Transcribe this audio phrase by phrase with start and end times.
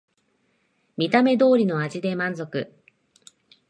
[0.97, 2.73] 見た目通りの味で満足